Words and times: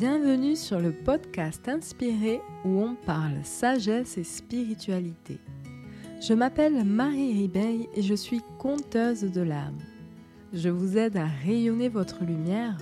Bienvenue 0.00 0.56
sur 0.56 0.80
le 0.80 0.92
podcast 0.92 1.68
Inspiré 1.68 2.40
où 2.64 2.80
on 2.80 2.94
parle 2.94 3.44
sagesse 3.44 4.16
et 4.16 4.24
spiritualité. 4.24 5.36
Je 6.26 6.32
m'appelle 6.32 6.84
Marie 6.86 7.34
Ribeil 7.34 7.86
et 7.94 8.00
je 8.00 8.14
suis 8.14 8.40
conteuse 8.58 9.20
de 9.20 9.42
l'âme. 9.42 9.76
Je 10.54 10.70
vous 10.70 10.96
aide 10.96 11.18
à 11.18 11.26
rayonner 11.26 11.90
votre 11.90 12.24
lumière 12.24 12.78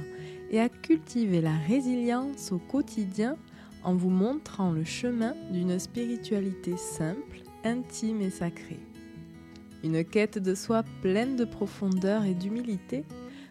et 0.53 0.61
à 0.61 0.69
cultiver 0.69 1.41
la 1.41 1.57
résilience 1.67 2.53
au 2.53 2.59
quotidien 2.59 3.37
en 3.83 3.97
vous 3.97 4.11
montrant 4.11 4.71
le 4.71 4.85
chemin 4.85 5.35
d'une 5.51 5.77
spiritualité 5.81 6.77
simple, 6.77 7.41
intime 7.65 8.21
et 8.21 8.31
sacrée. 8.31 8.79
Une 9.83 10.05
quête 10.05 10.39
de 10.39 10.55
soi 10.55 10.85
pleine 11.03 11.35
de 11.35 11.45
profondeur 11.45 12.23
et 12.23 12.35
d'humilité 12.35 13.05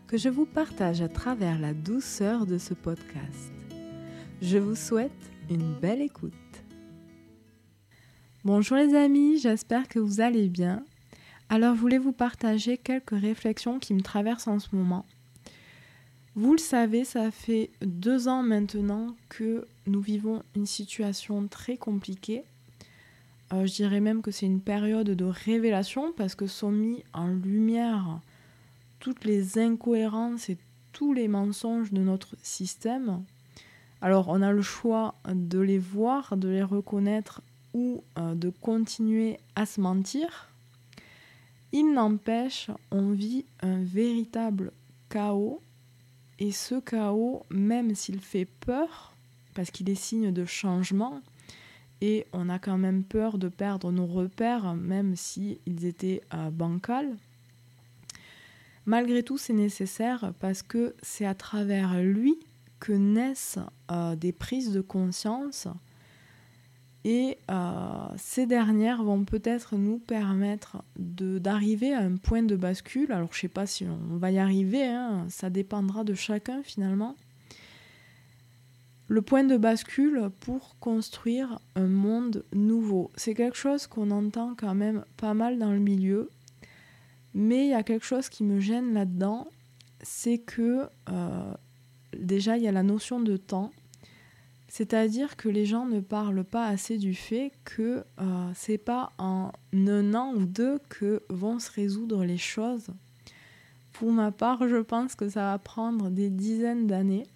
que 0.08 0.18
je 0.18 0.30
vous 0.30 0.46
partage 0.46 1.02
à 1.02 1.10
travers 1.10 1.60
la 1.60 1.74
douceur 1.74 2.46
de 2.46 2.58
ce 2.58 2.74
podcast. 2.74 3.52
Je 4.42 4.58
vous 4.58 4.76
souhaite 4.76 5.12
une 5.50 5.74
belle 5.74 6.02
écoute. 6.02 6.34
Bonjour 8.46 8.78
les 8.78 8.96
amis, 8.96 9.38
j'espère 9.38 9.90
que 9.90 10.00
vous 10.00 10.22
allez 10.22 10.48
bien. 10.48 10.86
Alors 11.50 11.76
je 11.76 11.82
voulais 11.82 11.98
vous 11.98 12.14
partager 12.14 12.78
quelques 12.78 13.20
réflexions 13.20 13.80
qui 13.80 13.94
me 13.94 14.02
traversent 14.02 14.48
en 14.48 14.60
ce 14.60 14.74
moment. 14.74 15.06
Vous 16.36 16.54
le 16.54 16.60
savez, 16.60 17.04
ça 17.04 17.30
fait 17.30 17.70
deux 17.82 18.30
ans 18.30 18.44
maintenant 18.44 19.14
que 19.28 19.68
nous 19.88 20.00
vivons 20.00 20.42
une 20.56 20.68
situation 20.68 21.48
très 21.48 21.76
compliquée. 21.76 22.44
Euh, 23.52 23.66
je 23.66 23.74
dirais 23.74 24.00
même 24.00 24.22
que 24.22 24.32
c'est 24.32 24.46
une 24.46 24.62
période 24.62 25.10
de 25.10 25.26
révélation 25.26 26.14
parce 26.16 26.36
que 26.36 26.48
sont 26.48 26.72
mis 26.72 27.04
en 27.14 27.28
lumière 27.28 28.22
toutes 29.00 29.26
les 29.26 29.58
incohérences 29.58 30.50
et 30.50 30.58
tous 30.94 31.14
les 31.14 31.28
mensonges 31.28 31.92
de 31.92 32.02
notre 32.02 32.36
système. 32.42 33.24
Alors 34.02 34.30
on 34.30 34.42
a 34.42 34.52
le 34.52 34.62
choix 34.62 35.16
de 35.28 35.60
les 35.60 35.80
voir, 35.80 36.38
de 36.38 36.48
les 36.48 36.64
reconnaître 36.64 37.42
ou 37.74 38.04
euh, 38.18 38.36
de 38.36 38.50
continuer 38.50 39.40
à 39.56 39.66
se 39.66 39.82
mentir. 39.82 40.50
Il 41.72 41.94
n'empêche, 41.94 42.72
on 42.92 43.12
vit 43.12 43.46
un 43.62 43.84
véritable 43.84 44.72
chaos 45.10 45.62
et 46.40 46.52
ce 46.52 46.80
chaos, 46.80 47.44
même 47.50 47.96
s'il 47.96 48.20
fait 48.20 48.46
peur, 48.46 49.14
parce 49.54 49.72
qu'il 49.72 49.90
est 49.90 49.96
signe 49.96 50.32
de 50.32 50.46
changement, 50.46 51.22
et 52.00 52.28
on 52.32 52.48
a 52.50 52.60
quand 52.60 52.78
même 52.78 53.04
peur 53.04 53.38
de 53.40 53.50
perdre 53.50 53.92
nos 53.92 54.06
repères, 54.06 54.76
même 54.76 55.16
s'ils 55.16 55.86
étaient 55.86 56.22
euh, 56.34 56.52
bancals, 56.52 57.16
Malgré 58.88 59.22
tout, 59.22 59.38
c'est 59.38 59.54
nécessaire 59.54 60.34
parce 60.40 60.64
que 60.64 60.96
c'est 61.04 61.26
à 61.26 61.36
travers 61.36 62.02
lui 62.02 62.40
que 62.80 62.94
naissent 62.94 63.60
euh, 63.92 64.16
des 64.16 64.32
prises 64.32 64.72
de 64.72 64.82
conscience 64.82 65.68
et 67.04 67.38
euh, 67.52 68.08
ces 68.18 68.46
dernières 68.46 69.04
vont 69.04 69.24
peut-être 69.24 69.76
nous 69.76 69.98
permettre 69.98 70.84
d'arriver 70.98 71.94
à 71.94 72.00
un 72.00 72.16
point 72.16 72.44
de 72.44 72.56
bascule. 72.56 73.12
Alors 73.12 73.30
je 73.32 73.38
ne 73.38 73.42
sais 73.42 73.48
pas 73.50 73.66
si 73.66 73.86
on 73.86 74.18
va 74.18 74.32
y 74.32 74.40
arriver, 74.40 74.86
hein, 74.86 75.26
ça 75.30 75.50
dépendra 75.50 76.04
de 76.04 76.14
chacun 76.14 76.64
finalement. 76.64 77.16
Le 79.10 79.22
point 79.22 79.44
de 79.44 79.56
bascule 79.56 80.30
pour 80.42 80.78
construire 80.80 81.60
un 81.76 81.88
monde 81.88 82.44
nouveau. 82.54 83.10
C'est 83.16 83.34
quelque 83.34 83.58
chose 83.58 83.88
qu'on 83.88 84.12
entend 84.12 84.54
quand 84.58 84.76
même 84.76 85.06
pas 85.16 85.34
mal 85.34 85.60
dans 85.60 85.72
le 85.72 85.80
milieu. 85.80 86.30
Mais 87.40 87.68
il 87.68 87.70
y 87.70 87.76
a 87.76 87.84
quelque 87.84 88.04
chose 88.04 88.30
qui 88.30 88.44
me 88.44 88.60
gêne 88.60 88.96
là-dedans, 88.96 89.48
c'est 90.02 90.40
que 90.40 90.90
euh, 91.08 91.54
déjà 92.18 92.58
il 92.58 92.64
y 92.64 92.68
a 92.68 92.72
la 92.72 92.82
notion 92.82 93.20
de 93.20 93.38
temps. 93.38 93.72
C'est-à-dire 94.68 95.38
que 95.38 95.48
les 95.48 95.68
gens 95.68 95.86
ne 95.86 96.00
parlent 96.00 96.44
pas 96.44 96.66
assez 96.66 96.98
du 96.98 97.14
fait 97.14 97.52
que 97.64 98.04
euh, 98.20 98.52
c'est 98.56 98.80
pas 98.80 99.12
en 99.20 99.52
un 99.72 100.16
an 100.16 100.34
ou 100.34 100.46
deux 100.46 100.80
que 100.90 101.22
vont 101.30 101.60
se 101.60 101.72
résoudre 101.72 102.26
les 102.26 102.40
choses. 102.40 102.88
Pour 103.94 104.12
ma 104.12 104.32
part, 104.32 104.68
je 104.68 104.78
pense 104.78 105.14
que 105.14 105.30
ça 105.30 105.52
va 105.52 105.60
prendre 105.60 106.10
des 106.10 106.32
dizaines 106.32 106.88
d'années. 106.88 107.28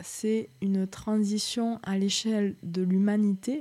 C'est 0.00 0.48
une 0.62 0.86
transition 0.86 1.80
à 1.82 1.98
l'échelle 1.98 2.56
de 2.62 2.80
l'humanité. 2.80 3.60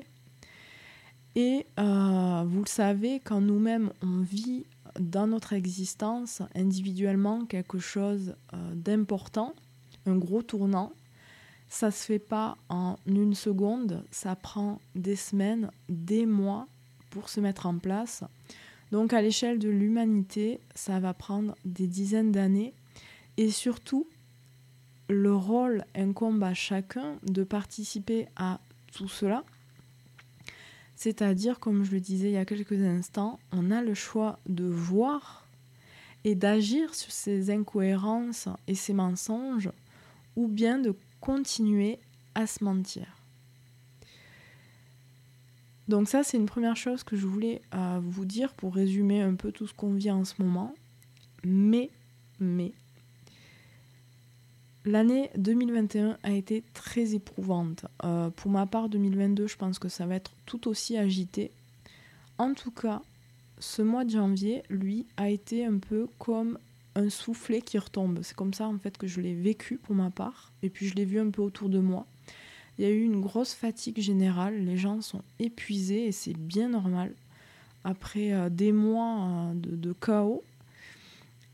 Et 1.35 1.65
euh, 1.77 2.45
vous 2.47 2.61
le 2.61 2.69
savez, 2.69 3.19
quand 3.19 3.41
nous-mêmes 3.41 3.91
on 4.01 4.21
vit 4.21 4.65
dans 4.99 5.27
notre 5.27 5.53
existence 5.53 6.41
individuellement 6.53 7.45
quelque 7.45 7.79
chose 7.79 8.35
euh, 8.53 8.75
d'important, 8.75 9.55
un 10.05 10.15
gros 10.15 10.43
tournant. 10.43 10.93
Ça 11.69 11.91
se 11.91 12.05
fait 12.05 12.19
pas 12.19 12.57
en 12.69 12.97
une 13.05 13.33
seconde, 13.33 14.03
ça 14.11 14.35
prend 14.35 14.79
des 14.95 15.15
semaines, 15.15 15.71
des 15.87 16.25
mois 16.25 16.67
pour 17.09 17.29
se 17.29 17.39
mettre 17.39 17.65
en 17.65 17.77
place. 17.77 18.23
Donc 18.91 19.13
à 19.13 19.21
l'échelle 19.21 19.59
de 19.59 19.69
l'humanité, 19.69 20.59
ça 20.75 20.99
va 20.99 21.13
prendre 21.13 21.55
des 21.63 21.87
dizaines 21.87 22.31
d'années 22.31 22.73
et 23.37 23.51
surtout 23.51 24.07
le 25.07 25.33
rôle 25.33 25.85
incombe 25.95 26.43
à 26.43 26.53
chacun 26.53 27.17
de 27.23 27.43
participer 27.43 28.27
à 28.35 28.59
tout 28.91 29.07
cela 29.07 29.43
c'est-à-dire, 30.99 31.61
comme 31.61 31.85
je 31.85 31.91
le 31.91 32.01
disais 32.01 32.27
il 32.27 32.33
y 32.33 32.37
a 32.37 32.43
quelques 32.43 32.83
instants, 32.83 33.39
on 33.53 33.71
a 33.71 33.81
le 33.81 33.93
choix 33.93 34.37
de 34.49 34.65
voir 34.65 35.47
et 36.25 36.35
d'agir 36.35 36.93
sur 36.93 37.09
ces 37.09 37.51
incohérences 37.51 38.49
et 38.67 38.75
ces 38.75 38.91
mensonges, 38.91 39.71
ou 40.35 40.49
bien 40.49 40.77
de 40.77 40.93
continuer 41.21 41.99
à 42.35 42.47
se 42.47 42.65
mentir. 42.65 43.05
Donc 45.87 46.09
ça, 46.09 46.25
c'est 46.25 46.35
une 46.35 46.47
première 46.47 46.75
chose 46.75 47.03
que 47.03 47.15
je 47.15 47.25
voulais 47.25 47.61
euh, 47.73 48.01
vous 48.03 48.25
dire 48.25 48.51
pour 48.51 48.75
résumer 48.75 49.21
un 49.21 49.35
peu 49.35 49.53
tout 49.53 49.67
ce 49.67 49.73
qu'on 49.73 49.93
vit 49.93 50.11
en 50.11 50.25
ce 50.25 50.33
moment. 50.39 50.75
Mais, 51.45 51.91
mais, 52.41 52.73
L'année 54.85 55.29
2021 55.37 56.17
a 56.23 56.31
été 56.31 56.63
très 56.73 57.13
éprouvante. 57.13 57.85
Euh, 58.05 58.29
pour 58.29 58.49
ma 58.49 58.65
part, 58.65 58.89
2022, 58.89 59.47
je 59.47 59.57
pense 59.57 59.77
que 59.77 59.89
ça 59.89 60.05
va 60.05 60.15
être 60.15 60.31
tout 60.45 60.67
aussi 60.69 60.97
agité. 60.97 61.51
En 62.37 62.53
tout 62.53 62.71
cas, 62.71 63.01
ce 63.59 63.81
mois 63.81 64.05
de 64.05 64.11
janvier, 64.11 64.63
lui, 64.69 65.05
a 65.17 65.29
été 65.29 65.65
un 65.65 65.77
peu 65.77 66.07
comme 66.17 66.57
un 66.95 67.09
soufflet 67.09 67.61
qui 67.61 67.77
retombe. 67.77 68.19
C'est 68.23 68.35
comme 68.35 68.53
ça 68.53 68.67
en 68.67 68.77
fait 68.77 68.97
que 68.97 69.07
je 69.07 69.21
l'ai 69.21 69.33
vécu 69.33 69.77
pour 69.77 69.95
ma 69.95 70.09
part. 70.09 70.51
Et 70.63 70.69
puis 70.69 70.87
je 70.87 70.95
l'ai 70.95 71.05
vu 71.05 71.19
un 71.19 71.29
peu 71.29 71.41
autour 71.41 71.69
de 71.69 71.79
moi. 71.79 72.05
Il 72.77 72.85
y 72.85 72.87
a 72.87 72.91
eu 72.91 73.03
une 73.03 73.19
grosse 73.19 73.53
fatigue 73.53 73.99
générale. 73.99 74.63
Les 74.63 74.77
gens 74.77 75.01
sont 75.01 75.21
épuisés 75.39 76.05
et 76.05 76.11
c'est 76.11 76.37
bien 76.37 76.69
normal. 76.69 77.13
Après 77.83 78.31
euh, 78.31 78.49
des 78.49 78.71
mois 78.71 79.27
euh, 79.27 79.53
de, 79.55 79.93
chaos. 79.93 80.43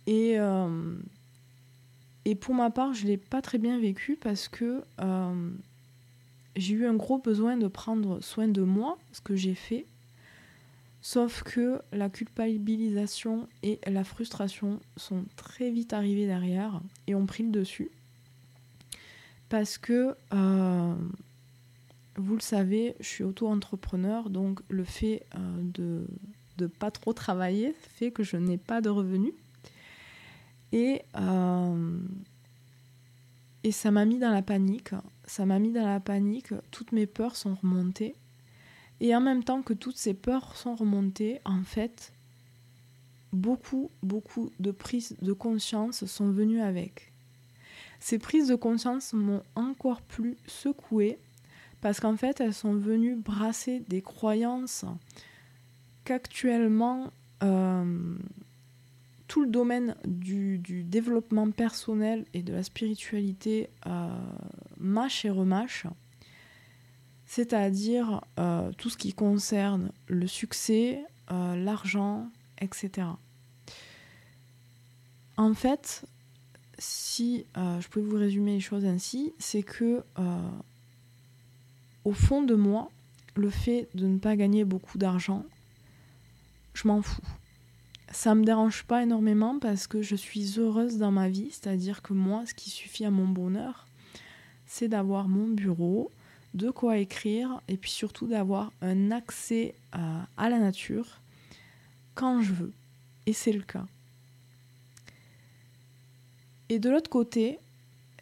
Et 0.07 0.37
et 2.25 2.33
pour 2.33 2.55
ma 2.55 2.71
part, 2.71 2.93
je 2.93 3.03
ne 3.03 3.09
l'ai 3.09 3.17
pas 3.17 3.41
très 3.41 3.59
bien 3.59 3.79
vécu 3.79 4.17
parce 4.19 4.47
que 4.47 4.81
euh, 4.99 5.51
j'ai 6.55 6.73
eu 6.73 6.87
un 6.87 6.95
gros 6.95 7.19
besoin 7.19 7.55
de 7.55 7.67
prendre 7.67 8.19
soin 8.21 8.47
de 8.47 8.63
moi, 8.63 8.97
ce 9.11 9.21
que 9.21 9.35
j'ai 9.35 9.53
fait. 9.53 9.85
Sauf 11.01 11.43
que 11.43 11.79
la 11.91 12.09
culpabilisation 12.09 13.47
et 13.61 13.79
la 13.85 14.03
frustration 14.03 14.79
sont 14.97 15.25
très 15.35 15.69
vite 15.69 15.93
arrivées 15.93 16.25
derrière 16.25 16.81
et 17.05 17.13
ont 17.13 17.27
pris 17.27 17.43
le 17.43 17.51
dessus. 17.51 17.91
Parce 19.49 19.77
que, 19.77 20.15
euh, 20.33 20.95
vous 22.15 22.33
le 22.33 22.41
savez, 22.41 22.95
je 22.99 23.05
suis 23.05 23.23
auto-entrepreneur, 23.23 24.31
donc 24.31 24.61
le 24.69 24.83
fait 24.83 25.27
euh, 25.35 25.39
de 25.61 26.07
ne 26.59 26.65
pas 26.65 26.89
trop 26.89 27.13
travailler 27.13 27.75
fait 27.97 28.09
que 28.09 28.23
je 28.23 28.37
n'ai 28.37 28.57
pas 28.57 28.81
de 28.81 28.89
revenus. 28.89 29.33
Et, 30.75 31.03
euh, 31.15 31.97
et 33.63 33.71
ça 33.71 33.91
m'a 33.91 34.03
mis 34.03 34.19
dans 34.19 34.29
la 34.31 34.41
panique. 34.41 34.91
Ça 35.25 35.45
m'a 35.45 35.57
mis 35.57 35.71
dans 35.71 35.87
la 35.87 36.01
panique. 36.01 36.49
Toutes 36.69 36.91
mes 36.91 37.05
peurs 37.05 37.37
sont 37.37 37.55
remontées. 37.55 38.13
Et 38.99 39.16
en 39.16 39.22
même 39.22 39.45
temps 39.45 39.61
que 39.61 39.73
toutes 39.73 39.95
ces 39.95 40.13
peurs 40.13 40.57
sont 40.57 40.75
remontées, 40.75 41.39
en 41.45 41.63
fait, 41.63 42.11
beaucoup, 43.31 43.89
beaucoup 44.03 44.51
de 44.59 44.72
prises 44.72 45.16
de 45.22 45.31
conscience 45.31 46.05
sont 46.05 46.29
venues 46.29 46.61
avec. 46.61 47.13
Ces 48.01 48.19
prises 48.19 48.49
de 48.49 48.55
conscience 48.55 49.13
m'ont 49.13 49.43
encore 49.55 50.01
plus 50.01 50.35
secouée 50.45 51.17
parce 51.79 52.01
qu'en 52.01 52.17
fait, 52.17 52.41
elles 52.41 52.53
sont 52.53 52.73
venues 52.73 53.16
brasser 53.16 53.79
des 53.87 54.01
croyances 54.01 54.83
qu'actuellement 56.03 57.13
euh, 57.43 58.17
tout 59.27 59.41
le 59.41 59.47
domaine 59.47 59.95
du, 60.05 60.59
développement 60.83 61.49
personnel 61.51 62.25
et 62.33 62.43
de 62.43 62.53
la 62.53 62.63
spiritualité 62.63 63.69
euh, 63.87 64.07
mâche 64.77 65.25
et 65.25 65.29
remâche, 65.29 65.87
c'est-à-dire 67.25 68.22
euh, 68.39 68.72
tout 68.77 68.89
ce 68.89 68.97
qui 68.97 69.13
concerne 69.13 69.91
le 70.07 70.27
succès, 70.27 71.03
euh, 71.31 71.55
l'argent, 71.55 72.29
etc. 72.61 73.07
En 75.37 75.53
fait, 75.53 76.05
si 76.78 77.45
je 77.55 77.87
pouvais 77.87 78.05
vous 78.05 78.17
résumer 78.17 78.53
les 78.53 78.59
choses 78.59 78.85
ainsi, 78.85 79.33
c'est 79.39 79.63
que 79.63 80.03
au 82.05 82.11
fond 82.13 82.43
de 82.43 82.53
moi, 82.53 82.89
le 83.35 83.49
fait 83.49 83.89
de 83.95 84.07
ne 84.07 84.17
pas 84.17 84.35
gagner 84.35 84.63
beaucoup 84.63 84.97
d'argent, 84.97 85.43
je 86.73 86.87
m'en 86.87 87.01
fous. 87.01 87.21
Ça 88.16 88.34
me 88.34 88.46
dérange 88.46 88.84
pas 88.84 89.03
énormément 89.03 89.59
parce 89.59 89.88
que 89.88 90.02
je 90.02 90.16
suis 90.16 90.58
heureuse 90.58 90.97
dans 90.97 91.12
ma 91.12 91.28
vie, 91.28 91.50
c'est-à-dire 91.52 92.02
que 92.02 92.14
moi, 92.14 92.46
ce 92.46 92.53
qui 92.53 92.70
suffit 92.70 93.03
à 93.03 93.12
mon 93.12 93.28
bonheur, 93.28 93.85
c'est 94.66 94.88
d'avoir 94.88 95.28
mon 95.28 95.50
bureau, 95.50 96.09
de 96.53 96.70
quoi 96.72 96.97
écrire 96.97 97.62
et 97.67 97.76
puis 97.76 97.91
surtout 97.91 98.26
d'avoir 98.26 98.72
un 98.82 99.12
accès 99.12 99.76
à, 99.91 100.50
la 100.50 100.59
nature 100.59 101.20
quand 102.16 102.41
je 102.41 102.53
veux. 102.53 102.73
Et 103.26 103.34
c'est 103.34 103.52
le 103.52 103.62
cas. 103.62 103.85
Et 106.70 106.79
de 106.79 106.90
l'autre 106.90 107.09
côté, 107.09 107.59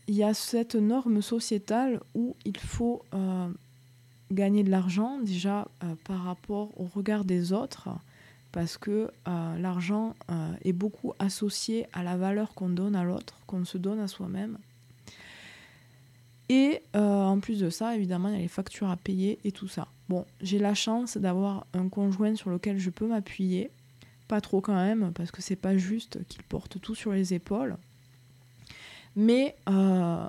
il 0.08 0.16
y 0.16 0.24
a 0.24 0.34
cette 0.34 0.76
norme 0.76 1.22
sociétale 1.22 2.02
où 2.16 2.36
il 2.46 2.58
faut 2.58 3.04
euh, 3.14 3.48
gagner 4.32 4.64
de 4.64 4.72
l'argent 4.72 5.20
déjà 5.20 5.68
euh, 5.84 5.94
par 6.04 6.24
rapport 6.24 6.72
au 6.82 6.86
regard 6.86 7.26
des 7.26 7.54
autres, 7.54 7.90
parce 8.54 8.78
que 8.78 9.12
euh, 9.28 9.58
l'argent 9.58 10.16
est 10.64 10.72
beaucoup 10.72 11.14
associé 11.20 11.88
à 11.92 12.04
la 12.04 12.16
valeur 12.16 12.54
qu'on 12.54 12.70
donne 12.70 12.96
à 12.96 13.04
l'autre, 13.04 13.36
qu'on 13.46 13.66
se 13.66 13.78
donne 13.78 14.00
à 14.00 14.08
soi-même. 14.08 14.58
Et 16.50 16.82
en 16.94 17.40
plus 17.40 17.60
de 17.60 17.70
ça, 17.70 17.96
évidemment, 17.96 18.30
il 18.30 18.36
y 18.36 18.38
a 18.38 18.42
les 18.42 18.48
factures 18.48 18.90
à 18.90 18.96
payer 18.96 19.40
et 19.44 19.52
tout 19.52 19.68
ça. 19.68 19.88
Bon, 20.08 20.26
j'ai 20.42 20.60
la 20.60 20.76
chance 20.76 21.18
d'avoir 21.18 21.66
un 21.74 21.90
conjoint 21.90 22.36
sur 22.36 22.50
lequel 22.52 22.78
je 22.78 22.90
peux 22.90 23.08
m'appuyer, 23.08 23.72
pas 24.28 24.40
trop 24.40 24.62
quand 24.62 24.76
même, 24.76 25.12
parce 25.14 25.32
que 25.32 25.42
c'est 25.42 25.56
pas 25.56 25.78
juste 25.78 26.20
qu'il 26.28 26.44
porte 26.44 26.80
tout 26.80 26.96
sur 26.96 27.12
les 27.12 27.34
épaules 27.34 27.76
mais 29.16 29.56
euh, 29.70 30.28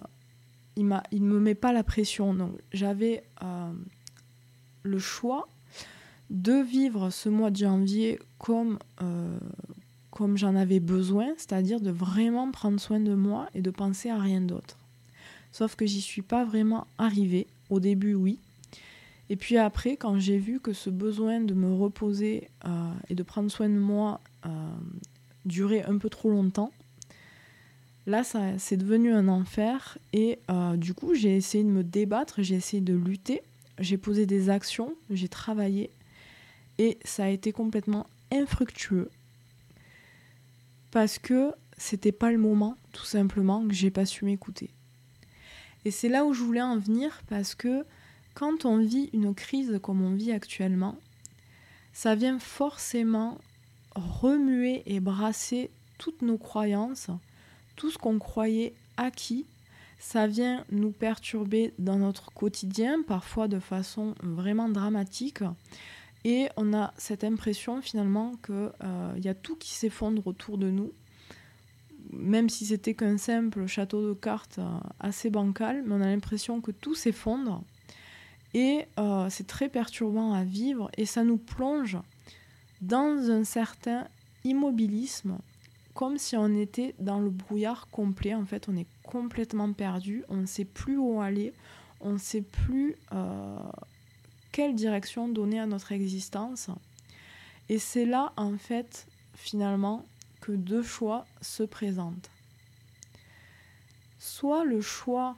il 0.76 0.86
ne 0.86 1.20
me 1.20 1.40
met 1.40 1.54
pas 1.54 1.72
la 1.72 1.84
pression. 1.84 2.34
Donc 2.34 2.52
j'avais 2.72 3.24
euh, 3.42 3.72
le 4.82 4.98
choix 4.98 5.48
de 6.30 6.62
vivre 6.62 7.10
ce 7.10 7.28
mois 7.28 7.50
de 7.50 7.56
janvier 7.56 8.18
comme, 8.38 8.78
euh, 9.02 9.38
comme 10.10 10.36
j'en 10.36 10.56
avais 10.56 10.80
besoin, 10.80 11.28
c'est-à-dire 11.36 11.80
de 11.80 11.90
vraiment 11.90 12.50
prendre 12.50 12.80
soin 12.80 13.00
de 13.00 13.14
moi 13.14 13.48
et 13.54 13.62
de 13.62 13.70
penser 13.70 14.10
à 14.10 14.18
rien 14.18 14.40
d'autre. 14.40 14.76
Sauf 15.52 15.76
que 15.76 15.86
j'y 15.86 16.00
suis 16.00 16.22
pas 16.22 16.44
vraiment 16.44 16.86
arrivée. 16.98 17.46
Au 17.70 17.80
début, 17.80 18.14
oui. 18.14 18.38
Et 19.30 19.36
puis 19.36 19.56
après, 19.56 19.96
quand 19.96 20.18
j'ai 20.18 20.38
vu 20.38 20.60
que 20.60 20.72
ce 20.72 20.90
besoin 20.90 21.40
de 21.40 21.54
me 21.54 21.72
reposer 21.72 22.48
et 23.08 23.14
de 23.14 23.22
prendre 23.22 23.50
soin 23.50 23.68
de 23.68 23.78
moi 23.78 24.20
durait 25.46 25.84
un 25.84 25.96
peu 25.96 26.10
trop 26.10 26.28
longtemps, 26.28 26.70
Là, 28.06 28.22
ça, 28.22 28.58
c'est 28.58 28.76
devenu 28.76 29.12
un 29.12 29.28
enfer 29.28 29.96
et 30.12 30.38
euh, 30.50 30.76
du 30.76 30.92
coup, 30.92 31.14
j'ai 31.14 31.36
essayé 31.36 31.64
de 31.64 31.70
me 31.70 31.82
débattre, 31.82 32.42
j'ai 32.42 32.56
essayé 32.56 32.82
de 32.82 32.92
lutter, 32.92 33.40
j'ai 33.78 33.96
posé 33.96 34.26
des 34.26 34.50
actions, 34.50 34.94
j'ai 35.08 35.28
travaillé 35.28 35.88
et 36.78 36.98
ça 37.04 37.24
a 37.24 37.28
été 37.28 37.52
complètement 37.52 38.06
infructueux 38.32 39.10
parce 40.90 41.18
que 41.18 41.52
c'était 41.76 42.12
pas 42.12 42.30
le 42.30 42.38
moment, 42.38 42.76
tout 42.92 43.04
simplement, 43.04 43.66
que 43.66 43.74
j'ai 43.74 43.90
pas 43.90 44.06
su 44.06 44.24
m'écouter. 44.24 44.70
Et 45.84 45.90
c'est 45.90 46.08
là 46.08 46.24
où 46.24 46.32
je 46.32 46.42
voulais 46.42 46.62
en 46.62 46.78
venir 46.78 47.22
parce 47.28 47.54
que 47.54 47.84
quand 48.34 48.64
on 48.64 48.78
vit 48.78 49.10
une 49.12 49.34
crise 49.34 49.78
comme 49.82 50.02
on 50.02 50.14
vit 50.14 50.32
actuellement, 50.32 50.96
ça 51.92 52.14
vient 52.14 52.38
forcément 52.38 53.38
remuer 53.94 54.82
et 54.86 55.00
brasser 55.00 55.70
toutes 55.98 56.22
nos 56.22 56.38
croyances 56.38 57.10
tout 57.76 57.90
ce 57.90 57.98
qu'on 57.98 58.18
croyait 58.18 58.74
acquis, 58.96 59.46
ça 59.98 60.26
vient 60.26 60.64
nous 60.70 60.90
perturber 60.90 61.72
dans 61.78 61.98
notre 61.98 62.30
quotidien, 62.32 63.02
parfois 63.02 63.48
de 63.48 63.58
façon 63.58 64.14
vraiment 64.22 64.68
dramatique. 64.68 65.42
Et 66.24 66.48
on 66.56 66.72
a 66.72 66.94
cette 66.96 67.22
impression 67.22 67.82
finalement 67.82 68.32
qu'il 68.44 68.54
euh, 68.82 69.14
y 69.22 69.28
a 69.28 69.34
tout 69.34 69.56
qui 69.56 69.70
s'effondre 69.70 70.26
autour 70.26 70.56
de 70.56 70.70
nous, 70.70 70.92
même 72.10 72.48
si 72.48 72.66
c'était 72.66 72.94
qu'un 72.94 73.18
simple 73.18 73.66
château 73.66 74.08
de 74.08 74.14
cartes 74.14 74.58
euh, 74.58 74.78
assez 75.00 75.28
bancal, 75.28 75.82
mais 75.84 75.94
on 75.94 76.00
a 76.00 76.06
l'impression 76.06 76.60
que 76.60 76.70
tout 76.70 76.94
s'effondre. 76.94 77.62
Et 78.54 78.86
euh, 78.98 79.26
c'est 79.30 79.46
très 79.46 79.68
perturbant 79.68 80.32
à 80.32 80.44
vivre 80.44 80.90
et 80.96 81.06
ça 81.06 81.24
nous 81.24 81.38
plonge 81.38 81.98
dans 82.80 83.30
un 83.30 83.44
certain 83.44 84.06
immobilisme 84.44 85.38
comme 85.94 86.18
si 86.18 86.36
on 86.36 86.54
était 86.56 86.94
dans 86.98 87.20
le 87.20 87.30
brouillard 87.30 87.88
complet. 87.88 88.34
En 88.34 88.44
fait, 88.44 88.68
on 88.68 88.76
est 88.76 88.86
complètement 89.04 89.72
perdu, 89.72 90.24
on 90.28 90.36
ne 90.36 90.46
sait 90.46 90.64
plus 90.64 90.96
où 90.96 91.20
aller, 91.20 91.52
on 92.00 92.12
ne 92.12 92.18
sait 92.18 92.42
plus 92.42 92.96
euh, 93.12 93.56
quelle 94.54 94.76
direction 94.76 95.26
donner 95.26 95.58
à 95.58 95.66
notre 95.66 95.90
existence. 95.90 96.70
Et 97.68 97.80
c'est 97.80 98.06
là, 98.06 98.32
en 98.36 98.56
fait, 98.56 99.08
finalement, 99.34 100.06
que 100.40 100.52
deux 100.52 100.84
choix 100.84 101.26
se 101.40 101.64
présentent. 101.64 102.30
Soit 104.20 104.64
le 104.64 104.80
choix, 104.80 105.36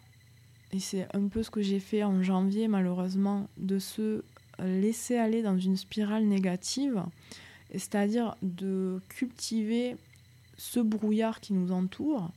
et 0.71 0.81
c'est 0.81 1.09
un 1.17 1.29
peu 1.29 1.43
ce 1.43 1.49
que 1.49 1.63
j'ai 1.63 1.81
fait 1.81 2.05
en 2.05 2.23
janvier 2.23 2.69
malheureusement, 2.69 3.49
de 3.57 3.79
se 3.79 4.23
laisser 4.59 5.17
aller 5.17 5.41
dans 5.41 5.59
une 5.59 5.79
spirale 5.79 6.27
négative, 6.27 7.03
c'est-à-dire 7.71 8.37
de 8.43 9.01
cultiver 9.09 9.97
ce 10.59 10.79
brouillard 10.79 11.41
qui 11.41 11.55
nous 11.55 11.73
entoure 11.73 12.31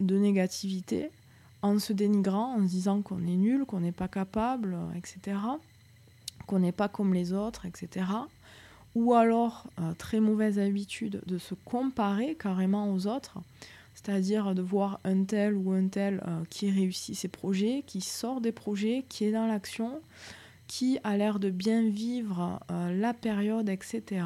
de 0.00 0.18
négativité 0.18 1.08
en 1.62 1.78
se 1.78 1.94
dénigrant, 1.94 2.54
en 2.54 2.66
se 2.66 2.70
disant 2.70 3.00
qu'on 3.00 3.26
est 3.26 3.36
nul, 3.36 3.64
qu'on 3.64 3.80
n'est 3.80 3.92
pas 3.92 4.08
capable, 4.08 4.76
etc., 4.94 5.38
qu'on 6.46 6.60
n'est 6.60 6.72
pas 6.72 6.88
comme 6.88 7.14
les 7.14 7.32
autres, 7.32 7.66
etc. 7.66 8.06
Ou 8.94 9.14
alors, 9.14 9.66
euh, 9.80 9.92
très 9.94 10.20
mauvaise 10.20 10.58
habitude 10.58 11.22
de 11.26 11.38
se 11.38 11.54
comparer 11.54 12.34
carrément 12.34 12.92
aux 12.92 13.06
autres, 13.06 13.38
c'est-à-dire 13.94 14.54
de 14.54 14.62
voir 14.62 14.98
un 15.04 15.24
tel 15.24 15.54
ou 15.54 15.70
un 15.72 15.86
tel 15.88 16.22
euh, 16.26 16.42
qui 16.50 16.70
réussit 16.70 17.14
ses 17.14 17.28
projets, 17.28 17.84
qui 17.86 18.00
sort 18.00 18.40
des 18.40 18.52
projets, 18.52 19.04
qui 19.08 19.24
est 19.24 19.32
dans 19.32 19.46
l'action, 19.46 20.00
qui 20.66 20.98
a 21.04 21.16
l'air 21.16 21.38
de 21.38 21.50
bien 21.50 21.88
vivre 21.88 22.60
euh, 22.70 22.92
la 22.98 23.14
période, 23.14 23.68
etc 23.68 24.22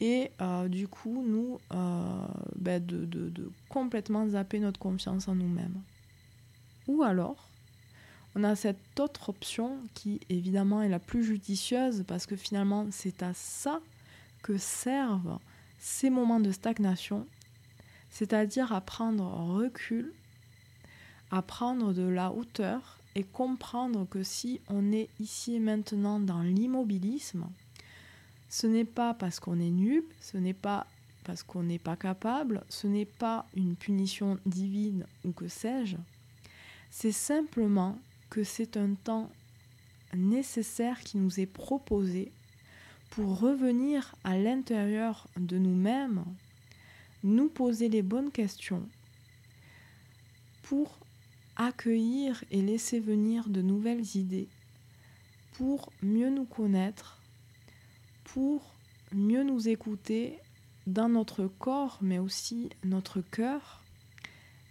et 0.00 0.32
du 0.68 0.88
coup 0.88 1.24
nous 1.24 1.60
ben, 2.56 2.84
de, 2.84 3.32
complètement 3.68 4.26
zapper 4.26 4.58
notre 4.58 4.80
confiance 4.80 5.28
en 5.28 5.36
nous-mêmes. 5.36 5.80
Ou 6.88 7.04
alors, 7.04 7.51
on 8.34 8.44
a 8.44 8.56
cette 8.56 8.98
autre 8.98 9.28
option 9.28 9.78
qui 9.94 10.20
évidemment 10.28 10.82
est 10.82 10.88
la 10.88 10.98
plus 10.98 11.24
judicieuse 11.24 12.04
parce 12.06 12.26
que 12.26 12.36
finalement 12.36 12.86
c'est 12.90 13.22
à 13.22 13.34
ça 13.34 13.80
que 14.42 14.56
servent 14.58 15.38
ces 15.78 16.10
moments 16.10 16.40
de 16.40 16.52
stagnation, 16.52 17.26
c'est-à-dire 18.10 18.72
à 18.72 18.80
prendre 18.80 19.24
recul, 19.24 20.12
à 21.30 21.42
prendre 21.42 21.92
de 21.92 22.02
la 22.02 22.32
hauteur 22.32 22.98
et 23.14 23.24
comprendre 23.24 24.06
que 24.08 24.22
si 24.22 24.60
on 24.68 24.92
est 24.92 25.08
ici 25.20 25.56
et 25.56 25.60
maintenant 25.60 26.18
dans 26.18 26.42
l'immobilisme, 26.42 27.46
ce 28.48 28.66
n'est 28.66 28.84
pas 28.84 29.14
parce 29.14 29.40
qu'on 29.40 29.58
est 29.60 29.70
nul, 29.70 30.04
ce 30.20 30.36
n'est 30.36 30.54
pas 30.54 30.86
parce 31.24 31.42
qu'on 31.42 31.62
n'est 31.62 31.78
pas 31.78 31.96
capable, 31.96 32.64
ce 32.68 32.86
n'est 32.86 33.06
pas 33.06 33.46
une 33.54 33.76
punition 33.76 34.38
divine 34.44 35.06
ou 35.24 35.32
que 35.32 35.48
sais-je. 35.48 35.96
C'est 36.90 37.12
simplement 37.12 37.98
que 38.32 38.44
c'est 38.44 38.78
un 38.78 38.94
temps 38.94 39.30
nécessaire 40.14 41.00
qui 41.00 41.18
nous 41.18 41.38
est 41.38 41.44
proposé 41.46 42.32
pour 43.10 43.38
revenir 43.38 44.14
à 44.24 44.38
l'intérieur 44.38 45.28
de 45.36 45.58
nous-mêmes, 45.58 46.24
nous 47.22 47.50
poser 47.50 47.90
les 47.90 48.00
bonnes 48.00 48.30
questions, 48.30 48.88
pour 50.62 50.98
accueillir 51.56 52.42
et 52.50 52.62
laisser 52.62 53.00
venir 53.00 53.50
de 53.50 53.60
nouvelles 53.60 54.16
idées, 54.16 54.48
pour 55.52 55.92
mieux 56.02 56.30
nous 56.30 56.46
connaître 56.46 57.20
pour 58.24 58.62
mieux 59.12 59.42
nous 59.42 59.68
écouter 59.68 60.38
dans 60.86 61.10
notre 61.10 61.48
corps, 61.58 61.98
mais 62.00 62.18
aussi 62.18 62.70
notre 62.82 63.20
cœur, 63.20 63.82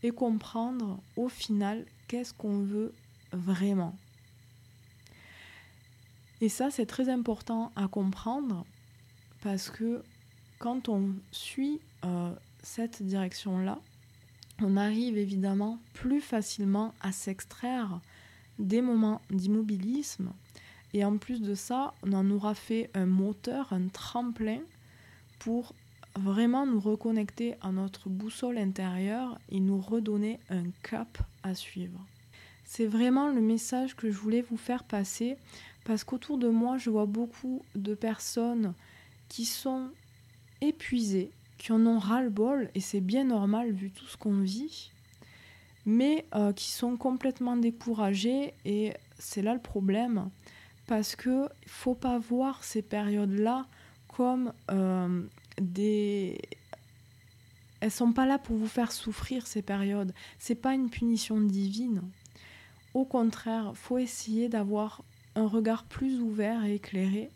et 0.02 0.10
comprendre 0.10 1.00
au 1.16 1.30
final 1.30 1.86
qu'est-ce 2.08 2.34
qu'on 2.34 2.64
veut 2.64 2.92
vraiment. 3.32 3.96
Et 6.42 6.50
ça, 6.50 6.72
c'est 6.72 6.86
très 6.86 7.10
important 7.10 7.72
à 7.76 7.88
comprendre 7.88 8.66
parce 9.42 9.70
que 9.70 10.04
quand 10.60 10.90
on 10.90 11.14
suit 11.32 11.80
euh, 12.04 12.34
cette 12.64 13.04
direction-là, 13.04 13.80
on 14.60 14.78
arrive 14.78 15.18
évidemment 15.18 15.80
plus 15.94 16.22
facilement 16.22 16.94
à 17.02 17.12
s'extraire 17.12 18.00
des 18.60 18.82
moments 18.82 19.22
d'immobilisme 19.30 20.32
et 20.94 21.06
en 21.06 21.18
plus 21.18 21.42
de 21.42 21.56
ça, 21.56 21.94
on 22.04 22.14
en 22.14 22.30
aura 22.32 22.54
fait 22.54 22.90
un 22.94 23.06
moteur, 23.06 23.72
un 23.72 23.88
tremplin 23.88 24.60
pour 25.40 25.74
vraiment 26.16 26.66
nous 26.66 26.80
reconnecter 26.80 27.56
à 27.62 27.72
notre 27.72 28.10
boussole 28.10 28.58
intérieure 28.58 29.40
et 29.50 29.60
nous 29.60 29.80
redonner 29.80 30.40
un 30.50 30.64
cap 30.84 31.18
à 31.44 31.56
suivre. 31.56 32.06
C'est 32.74 32.86
vraiment 32.86 33.28
le 33.28 33.42
message 33.42 33.98
que 33.98 34.10
je 34.10 34.18
voulais 34.18 34.44
vous 34.44 34.56
faire 34.56 34.86
passer 34.86 35.36
parce 35.84 36.06
qu'autour 36.06 36.38
de 36.38 36.48
moi, 36.48 36.78
je 36.78 36.90
vois 36.90 37.06
beaucoup 37.06 37.66
de 37.76 37.94
personnes 37.96 38.74
qui 39.28 39.44
sont 39.44 39.90
épuisées, 40.62 41.32
qui 41.58 41.74
en 41.74 41.86
ont 41.86 42.00
ras-le-bol, 42.00 42.70
et 42.74 42.80
c'est 42.80 43.02
bien 43.02 43.26
normal 43.26 43.74
vu 43.74 43.92
tout 43.92 44.06
ce 44.06 44.16
qu'on 44.16 44.40
vit, 44.40 44.90
mais 45.86 46.26
euh, 46.34 46.54
qui 46.54 46.72
sont 46.72 46.96
complètement 46.96 47.58
découragées, 47.58 48.54
et 48.64 48.94
c'est 49.20 49.42
là 49.42 49.54
le 49.54 49.60
problème, 49.60 50.30
parce 50.88 51.18
que 51.18 51.50
faut 51.68 51.94
pas 51.94 52.20
voir 52.20 52.64
ces 52.64 52.82
périodes-là 52.82 53.66
comme 54.08 54.54
euh, 54.70 55.24
des 55.62 56.40
elles 57.82 57.92
sont 57.92 58.14
pas 58.14 58.26
là 58.26 58.38
pour 58.38 58.56
vous 58.56 58.68
faire 58.68 58.94
souffrir 58.94 59.46
ces 59.46 59.62
périodes. 59.62 60.14
C'est 60.40 60.56
pas 60.56 60.74
une 60.74 60.90
punition 60.90 61.42
divine. 61.42 62.04
Au 62.94 63.06
contraire, 63.06 63.72
faut 63.76 63.98
essayer 63.98 64.50
d'avoir 64.50 65.04
un 65.36 65.48
regard 65.48 65.84
plus 65.86 66.20
ouvert 66.20 66.66
et 66.66 66.76
éclairé 66.76 67.30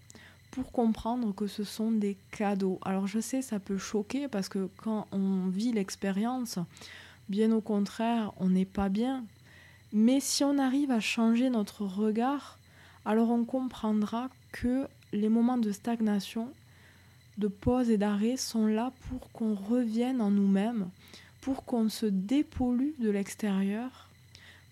pour 0.52 0.72
comprendre 0.72 1.34
que 1.34 1.48
ce 1.48 1.64
sont 1.64 1.92
des 1.92 2.18
cadeaux. 2.32 2.80
Alors 2.84 3.08
je 3.08 3.20
sais, 3.20 3.42
ça 3.42 3.60
peut 3.60 3.78
choquer 3.78 4.28
parce 4.28 4.50
que 4.50 4.70
quand 4.78 5.08
on 5.12 5.48
vit 5.48 5.72
l'expérience, 5.72 6.60
bien 7.30 7.52
au 7.52 7.62
contraire, 7.62 8.34
on 8.38 8.50
n'est 8.50 8.66
pas 8.66 8.90
bien. 8.90 9.26
Mais 9.94 10.20
si 10.20 10.44
on 10.44 10.58
arrive 10.58 10.92
à 10.92 11.00
changer 11.00 11.50
notre 11.50 11.84
regard, 11.84 12.58
alors 13.06 13.30
on 13.30 13.46
comprendra 13.46 14.30
que 14.52 14.88
les 15.14 15.30
moments 15.30 15.58
de 15.58 15.72
stagnation, 15.72 16.50
de 17.38 17.48
pause 17.48 17.90
et 17.90 17.98
d'arrêt 17.98 18.38
sont 18.38 18.68
là 18.68 18.92
pour 19.10 19.32
qu'on 19.32 19.56
revienne 19.56 20.22
en 20.22 20.32
nous-mêmes, 20.32 20.90
pour 21.42 21.66
qu'on 21.66 21.90
se 21.90 22.06
dépollue 22.06 22.94
de 23.00 23.10
l'extérieur, 23.10 24.10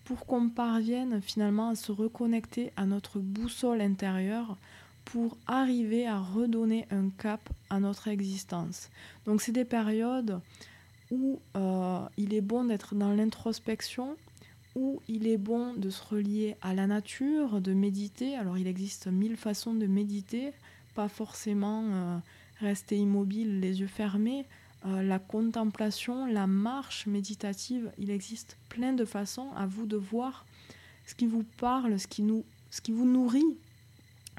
pour 0.04 0.26
qu'on 0.26 0.48
parvienne 0.48 1.20
finalement 1.22 1.70
à 1.70 1.74
se 1.74 1.92
reconnecter 1.92 2.72
à 2.76 2.86
notre 2.86 3.18
boussole 3.18 3.80
intérieure, 3.80 4.56
pour 5.04 5.36
arriver 5.46 6.06
à 6.06 6.18
redonner 6.18 6.86
un 6.90 7.10
cap 7.10 7.48
à 7.70 7.78
notre 7.78 8.08
existence. 8.08 8.90
Donc 9.26 9.42
c'est 9.42 9.52
des 9.52 9.64
périodes 9.64 10.40
où 11.10 11.40
euh, 11.56 12.00
il 12.16 12.34
est 12.34 12.40
bon 12.40 12.64
d'être 12.64 12.94
dans 12.94 13.10
l'introspection, 13.10 14.16
où 14.74 15.00
il 15.08 15.26
est 15.26 15.36
bon 15.36 15.74
de 15.74 15.90
se 15.90 16.02
relier 16.02 16.56
à 16.62 16.74
la 16.74 16.86
nature, 16.86 17.60
de 17.60 17.72
méditer. 17.72 18.34
Alors 18.36 18.58
il 18.58 18.66
existe 18.66 19.06
mille 19.06 19.36
façons 19.36 19.74
de 19.74 19.86
méditer, 19.86 20.52
pas 20.94 21.08
forcément 21.08 21.84
euh, 21.84 22.18
rester 22.60 22.96
immobile, 22.96 23.60
les 23.60 23.80
yeux 23.80 23.86
fermés. 23.86 24.46
Euh, 24.86 25.02
la 25.02 25.18
contemplation, 25.18 26.26
la 26.26 26.46
marche 26.46 27.06
méditative, 27.06 27.90
il 27.98 28.10
existe 28.10 28.56
plein 28.68 28.92
de 28.92 29.04
façons 29.04 29.50
à 29.56 29.66
vous 29.66 29.86
de 29.86 29.96
voir 29.96 30.44
ce 31.06 31.14
qui 31.14 31.26
vous 31.26 31.44
parle, 31.58 31.98
ce 31.98 32.06
qui, 32.06 32.22
nous, 32.22 32.44
vous 32.88 33.06
nourrit. 33.06 33.56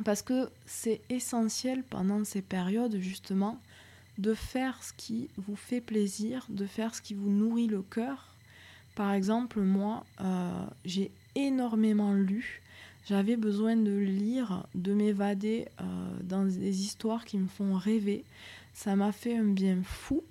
Parce 0.03 0.21
que 0.21 0.49
c'est 0.65 1.01
essentiel 1.09 1.83
pendant 1.83 2.23
ces 2.23 2.41
périodes 2.41 2.97
justement 2.99 3.59
de 4.17 4.33
faire 4.33 4.81
ce 4.83 4.93
qui 4.93 5.29
vous 5.37 5.55
fait 5.55 5.81
plaisir, 5.81 6.45
de 6.49 6.65
faire 6.65 6.95
ce 6.95 7.01
qui 7.01 7.13
vous 7.13 7.29
nourrit 7.29 7.67
le 7.67 7.81
cœur. 7.81 8.33
Par 8.95 9.13
exemple, 9.13 9.61
moi, 9.61 10.05
euh, 10.21 10.65
j'ai 10.85 11.11
énormément 11.35 12.13
lu 12.13 12.61
j'avais 13.07 13.35
besoin 13.35 13.75
de 13.75 13.91
lire, 13.91 14.65
de 14.73 14.93
m'évader 14.93 15.67
euh, 15.79 15.83
dans 16.23 16.43
des 16.43 16.81
histoires 16.81 17.23
qui 17.23 17.37
me 17.37 17.47
font 17.47 17.75
rêver. 17.75 18.25
Ça 18.73 18.95
m'a 18.95 19.11
fait 19.11 19.37
un 19.37 19.43
bien 19.43 19.77
fou. 19.83 20.23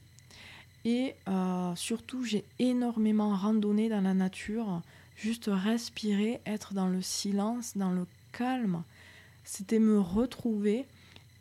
Et 0.85 1.15
euh, 1.29 1.75
surtout, 1.77 2.25
j'ai 2.25 2.45
énormément 2.59 3.35
randonné 3.35 3.89
dans 3.89 4.03
la 4.03 4.15
nature, 4.15 4.83
juste 5.17 5.51
respirer, 5.53 6.41
être 6.45 6.75
dans 6.75 6.89
le 6.89 7.01
silence, 7.01 7.77
dans 7.77 7.91
le 7.91 8.07
calme. 8.33 8.83
C'était 9.45 9.79
me 9.79 9.99
retrouver 9.99 10.87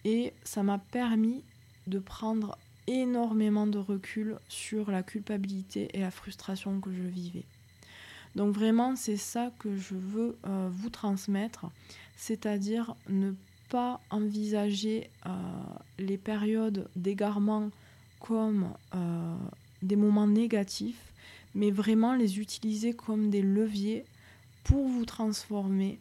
et 0.05 0.33
ça 0.43 0.63
m'a 0.63 0.77
permis 0.77 1.43
de 1.87 1.99
prendre 1.99 2.57
énormément 2.87 3.67
de 3.67 3.77
recul 3.77 4.37
sur 4.49 4.91
la 4.91 5.03
culpabilité 5.03 5.89
et 5.93 6.01
la 6.01 6.11
frustration 6.11 6.79
que 6.79 6.91
je 6.91 7.01
vivais. 7.01 7.45
Donc 8.35 8.53
vraiment, 8.53 8.95
c'est 8.95 9.17
ça 9.17 9.51
que 9.59 9.75
je 9.77 9.95
veux 9.95 10.37
euh, 10.47 10.69
vous 10.71 10.89
transmettre, 10.89 11.65
c'est-à-dire 12.15 12.95
ne 13.07 13.33
pas 13.69 13.99
envisager 14.09 15.09
euh, 15.25 15.29
les 15.99 16.17
périodes 16.17 16.89
d'égarement 16.95 17.69
comme 18.23 18.69
euh, 18.95 19.35
des 19.81 19.97
moments 19.97 20.27
négatifs, 20.27 21.11
mais 21.55 21.71
vraiment 21.71 22.15
les 22.15 22.39
utiliser 22.39 22.93
comme 22.93 23.29
des 23.29 23.41
leviers 23.41 24.05
pour 24.63 24.87
vous 24.87 25.05
transformer, 25.05 25.99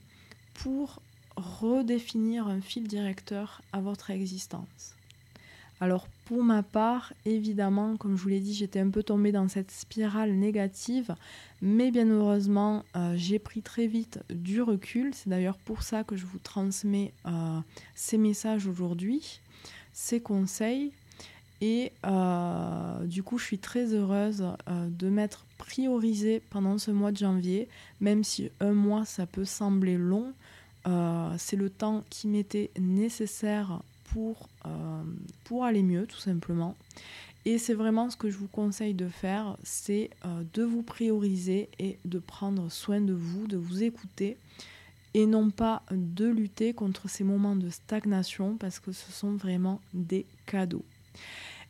pour 0.55 1.02
redéfinir 1.37 2.47
un 2.47 2.61
fil 2.61 2.87
directeur 2.87 3.61
à 3.73 3.81
votre 3.81 4.11
existence. 4.11 4.95
Alors 5.81 6.07
pour 6.26 6.45
ma 6.45 6.62
part, 6.62 7.12
évidemment, 7.26 7.97
comme 7.97 8.17
je 8.17 8.23
vous 8.23 8.29
l'ai 8.29 8.38
dit, 8.38 8.55
j'étais 8.55 8.79
un 8.79 8.91
peu 8.91 9.02
tombée 9.02 9.33
dans 9.33 9.49
cette 9.49 9.73
spirale 9.73 10.33
négative, 10.33 11.17
mais 11.61 11.91
bien 11.91 12.09
heureusement, 12.09 12.85
euh, 12.95 13.14
j'ai 13.17 13.41
pris 13.41 13.62
très 13.62 13.88
vite 13.88 14.21
du 14.31 14.62
recul. 14.62 15.12
C'est 15.12 15.29
d'ailleurs 15.29 15.59
pour 15.59 15.83
ça 15.83 16.05
que 16.05 16.14
je 16.14 16.25
vous 16.25 16.38
transmets 16.38 17.12
euh, 17.26 17.59
ces 17.97 18.17
messages 18.17 18.69
aujourd'hui, 18.69 19.41
ces 19.93 20.21
conseils. 20.21 20.93
Et 21.62 21.92
euh, 22.04 23.07
du 23.07 23.23
coup, 23.23 23.38
je 23.38 23.45
suis 23.45 23.59
très 23.59 23.95
heureuse 23.95 24.45
de 24.69 25.09
m'être 25.09 25.47
priorisée 25.57 26.42
pendant 26.50 26.76
ce 26.76 26.90
mois 26.90 27.12
de 27.12 27.16
janvier, 27.16 27.69
même 28.00 28.25
si 28.25 28.50
un 28.61 28.73
mois, 28.73 29.04
ça 29.04 29.26
peut 29.26 29.45
sembler 29.45 29.97
long. 29.97 30.35
c'est 31.38 31.57
le 31.57 31.71
temps 31.71 32.04
qui 32.11 32.26
m'était 32.26 32.71
nécessaire 32.78 33.81
pour, 34.12 34.49
euh, 34.66 35.02
pour 35.45 35.64
aller 35.64 35.83
mieux 35.83 36.07
tout 36.07 36.19
simplement. 36.19 36.76
Et 37.45 37.59
c'est 37.59 37.75
vraiment 37.75 38.09
ce 38.11 38.16
que 38.16 38.31
je 38.31 38.37
vous 38.37 38.47
conseille 38.47 38.95
de 38.95 39.09
faire, 39.09 39.57
c'est 39.64 40.11
euh, 40.25 40.45
de 40.54 40.62
vous 40.62 40.83
prioriser 40.83 41.69
et 41.78 41.99
de 42.04 42.19
prendre 42.19 42.71
soin 42.71 43.00
de 43.00 43.12
vous, 43.12 43.49
de 43.49 43.57
vous 43.57 43.83
écouter 43.83 44.37
et 45.14 45.26
non 45.26 45.50
pas 45.50 45.83
de 45.90 46.26
lutter 46.26 46.73
contre 46.73 47.09
ces 47.09 47.25
moments 47.25 47.57
de 47.57 47.69
stagnation 47.69 48.57
parce 48.57 48.78
que 48.78 48.92
ce 48.92 49.11
sont 49.11 49.33
vraiment 49.33 49.81
des 49.92 50.25
cadeaux. 50.47 50.85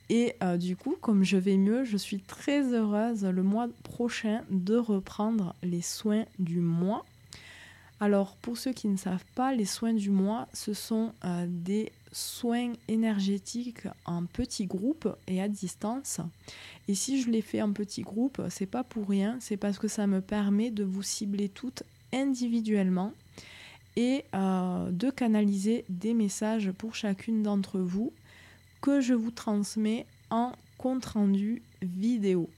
Et 0.08 0.34
euh, 0.42 0.56
du 0.56 0.76
coup, 0.76 0.96
comme 1.00 1.24
je 1.24 1.36
vais 1.36 1.56
mieux, 1.56 1.84
je 1.84 1.96
suis 1.96 2.20
très 2.20 2.74
heureuse 2.74 3.24
le 3.24 3.42
mois 3.42 3.68
prochain 3.82 4.42
de 4.50 4.76
reprendre 4.76 5.54
les 5.62 5.82
soins 5.82 6.24
du 6.38 6.60
mois. 6.60 7.04
Alors, 8.00 8.36
pour 8.36 8.58
ceux 8.58 8.72
qui 8.72 8.88
ne 8.88 8.96
savent 8.96 9.24
pas, 9.34 9.54
les 9.54 9.64
soins 9.64 9.94
du 9.94 10.10
mois, 10.10 10.48
ce 10.52 10.74
sont 10.74 11.12
des 11.46 11.92
soins 12.10 12.72
énergétiques 12.88 13.86
en 14.04 14.26
petits 14.26 14.66
groupes 14.66 15.08
et 15.28 15.40
à 15.40 15.48
distance. 15.48 16.20
Et 16.88 16.94
si 16.94 17.22
je 17.22 17.30
les 17.30 17.42
fais 17.42 17.62
en 17.62 17.72
petits 17.72 18.02
groupes, 18.02 18.42
c'est 18.50 18.66
pas 18.66 18.84
pour 18.84 19.08
rien, 19.08 19.36
c'est 19.40 19.56
parce 19.56 19.78
que 19.78 19.88
ça 19.88 20.06
me 20.06 20.20
permet 20.20 20.70
de 20.70 20.84
vous 20.84 21.02
cibler 21.02 21.48
toutes 21.48 21.84
individuellement 22.12 23.12
et 23.96 24.24
euh, 24.34 24.90
de 24.90 25.10
canaliser 25.10 25.84
des 25.88 26.14
messages 26.14 26.70
pour 26.72 26.94
chacune 26.94 27.42
d'entre 27.42 27.78
vous 27.78 28.12
que 28.82 29.00
je 29.00 29.14
vous 29.14 29.30
transmets 29.30 30.04
en 30.30 30.52
compte 30.76 31.06
rendu 31.06 31.62
vidéo. 31.80 32.50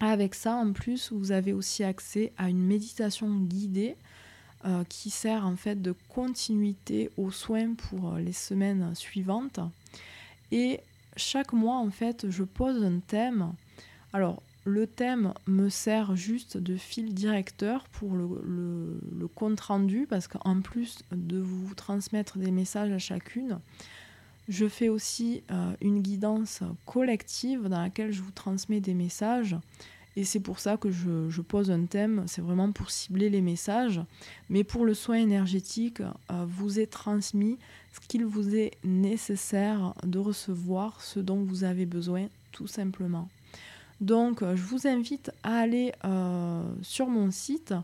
Avec 0.00 0.34
ça, 0.34 0.56
en 0.56 0.72
plus, 0.72 1.12
vous 1.12 1.32
avez 1.32 1.52
aussi 1.52 1.84
accès 1.84 2.32
à 2.36 2.50
une 2.50 2.62
méditation 2.62 3.34
guidée 3.40 3.96
euh, 4.66 4.82
qui 4.88 5.08
sert 5.08 5.46
en 5.46 5.56
fait 5.56 5.80
de 5.80 5.94
continuité 6.08 7.10
aux 7.16 7.30
soins 7.30 7.74
pour 7.74 8.14
euh, 8.14 8.18
les 8.18 8.32
semaines 8.32 8.94
suivantes. 8.94 9.60
Et 10.50 10.80
chaque 11.16 11.52
mois, 11.52 11.76
en 11.76 11.90
fait, 11.90 12.28
je 12.28 12.42
pose 12.42 12.82
un 12.82 12.98
thème. 12.98 13.52
Alors, 14.12 14.42
le 14.64 14.86
thème 14.86 15.34
me 15.46 15.68
sert 15.68 16.16
juste 16.16 16.56
de 16.56 16.76
fil 16.76 17.14
directeur 17.14 17.84
pour 17.90 18.14
le, 18.14 19.28
compte 19.34 19.60
rendu, 19.60 20.06
parce 20.08 20.28
qu'en 20.28 20.60
plus 20.60 21.00
de 21.12 21.38
vous 21.38 21.74
transmettre 21.74 22.38
des 22.38 22.50
messages 22.50 22.92
à 22.92 22.98
chacune, 22.98 23.58
je 24.48 24.68
fais 24.68 24.88
aussi 24.88 25.42
euh, 25.50 25.72
une 25.80 26.00
guidance 26.00 26.62
collective 26.86 27.68
dans 27.68 27.80
laquelle 27.80 28.12
je 28.12 28.22
vous 28.22 28.32
transmets 28.32 28.80
des 28.80 28.94
messages 28.94 29.56
et 30.16 30.24
c'est 30.24 30.40
pour 30.40 30.60
ça 30.60 30.76
que 30.76 30.90
je, 30.90 31.40
pose 31.40 31.72
un 31.72 31.86
thème, 31.86 32.22
c'est 32.28 32.40
vraiment 32.40 32.70
pour 32.70 32.92
cibler 32.92 33.30
les 33.30 33.40
messages. 33.40 34.00
Mais 34.48 34.62
pour 34.62 34.84
le 34.84 34.94
soin 34.94 35.16
énergétique, 35.16 36.00
euh, 36.00 36.44
vous 36.46 36.78
est 36.78 36.86
transmis 36.86 37.58
ce 37.92 37.98
qu'il 38.06 38.24
vous 38.24 38.54
est 38.54 38.72
nécessaire 38.84 39.92
de 40.04 40.20
recevoir, 40.20 41.00
ce 41.00 41.18
dont 41.18 41.42
vous 41.42 41.64
avez 41.64 41.84
besoin, 41.84 42.28
tout 42.52 42.68
simplement. 42.68 43.28
Donc, 44.00 44.42
euh, 44.42 44.54
je 44.54 44.62
vous 44.62 44.86
invite 44.86 45.32
à 45.42 45.56
aller 45.56 45.92
sur 46.82 47.08
mon 47.08 47.32
site. 47.32 47.74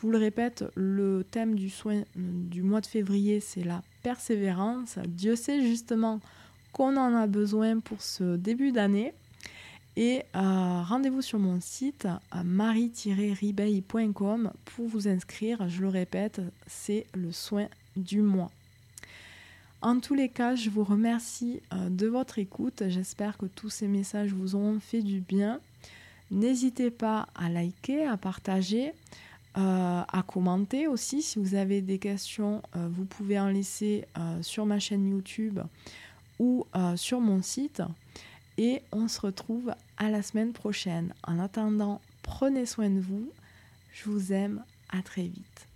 Je 0.00 0.06
vous 0.06 0.12
le 0.12 0.18
répète, 0.18 0.64
le 0.76 1.26
thème 1.30 1.54
du 1.54 1.68
soin 1.68 2.04
du 2.16 2.62
mois 2.62 2.80
de 2.80 2.86
février, 2.86 3.38
c'est 3.38 3.62
la 3.62 3.82
persévérance. 4.02 4.98
Dieu 5.06 5.36
sait 5.36 5.60
justement 5.60 6.20
qu'on 6.72 6.96
en 6.96 7.14
a 7.14 7.26
besoin 7.26 7.80
pour 7.80 8.00
ce 8.00 8.36
début 8.36 8.72
d'année. 8.72 9.12
Et 9.96 10.22
euh, 10.34 10.82
rendez-vous 10.84 11.20
sur 11.20 11.38
mon 11.38 11.60
site 11.60 12.08
marie-ribeil.com 12.42 14.52
pour 14.64 14.88
vous 14.88 15.06
inscrire. 15.06 15.68
Je 15.68 15.82
le 15.82 15.88
répète, 15.88 16.40
c'est 16.66 17.06
le 17.12 17.30
soin 17.30 17.66
du 17.94 18.22
mois. 18.22 18.50
En 19.82 20.00
tous 20.00 20.14
les 20.14 20.30
cas, 20.30 20.54
je 20.54 20.70
vous 20.70 20.84
remercie 20.84 21.60
euh, 21.74 21.90
de 21.90 22.06
votre 22.06 22.38
écoute. 22.38 22.84
J'espère 22.88 23.36
que 23.36 23.44
tous 23.44 23.68
ces 23.68 23.86
messages 23.86 24.32
vous 24.32 24.56
ont 24.56 24.80
fait 24.80 25.02
du 25.02 25.20
bien. 25.20 25.60
N'hésitez 26.30 26.90
pas 26.90 27.26
à 27.34 27.50
liker, 27.50 28.06
à 28.06 28.16
partager, 28.16 28.94
euh, 29.56 30.02
à 30.06 30.22
commenter 30.26 30.86
aussi. 30.86 31.22
Si 31.22 31.38
vous 31.38 31.54
avez 31.54 31.82
des 31.82 31.98
questions, 31.98 32.62
euh, 32.76 32.88
vous 32.90 33.04
pouvez 33.04 33.38
en 33.38 33.48
laisser 33.48 34.04
sur 34.42 34.66
ma 34.66 34.78
chaîne 34.78 35.08
YouTube 35.08 35.60
ou 36.38 36.66
sur 36.96 37.20
mon 37.20 37.42
site. 37.42 37.82
Et 38.58 38.82
on 38.92 39.08
se 39.08 39.20
retrouve 39.20 39.74
à 39.96 40.10
la 40.10 40.22
semaine 40.22 40.52
prochaine. 40.52 41.14
En 41.26 41.38
attendant, 41.38 42.00
prenez 42.22 42.66
soin 42.66 42.90
de 42.90 43.00
vous. 43.00 43.30
Je 43.92 44.08
vous 44.08 44.32
aime. 44.32 44.62
À 44.92 45.02
très 45.02 45.22
vite. 45.22 45.69